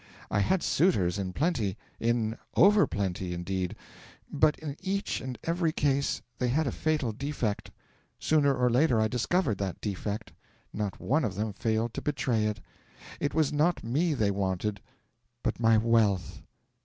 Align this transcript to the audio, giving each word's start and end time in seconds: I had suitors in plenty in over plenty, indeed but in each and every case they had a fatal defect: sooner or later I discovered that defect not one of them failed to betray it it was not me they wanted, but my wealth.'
I 0.31 0.39
had 0.39 0.63
suitors 0.63 1.19
in 1.19 1.31
plenty 1.31 1.77
in 1.99 2.35
over 2.57 2.87
plenty, 2.87 3.35
indeed 3.35 3.75
but 4.33 4.57
in 4.57 4.75
each 4.81 5.21
and 5.21 5.37
every 5.43 5.71
case 5.71 6.23
they 6.39 6.47
had 6.47 6.65
a 6.65 6.71
fatal 6.71 7.11
defect: 7.11 7.69
sooner 8.17 8.51
or 8.55 8.67
later 8.67 8.99
I 8.99 9.07
discovered 9.07 9.59
that 9.59 9.79
defect 9.79 10.33
not 10.73 10.99
one 10.99 11.23
of 11.23 11.35
them 11.35 11.53
failed 11.53 11.93
to 11.93 12.01
betray 12.01 12.45
it 12.47 12.59
it 13.19 13.35
was 13.35 13.53
not 13.53 13.83
me 13.83 14.15
they 14.15 14.31
wanted, 14.31 14.81
but 15.43 15.59
my 15.59 15.77
wealth.' 15.77 16.41